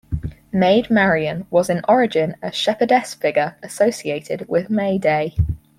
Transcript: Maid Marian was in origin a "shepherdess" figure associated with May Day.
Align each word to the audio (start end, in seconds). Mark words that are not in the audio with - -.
Maid 0.51 0.89
Marian 0.89 1.45
was 1.51 1.69
in 1.69 1.81
origin 1.87 2.35
a 2.41 2.51
"shepherdess" 2.51 3.13
figure 3.13 3.55
associated 3.61 4.47
with 4.49 4.67
May 4.67 4.97
Day. 4.97 5.35